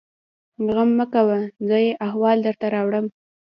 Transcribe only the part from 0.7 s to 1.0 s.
_غم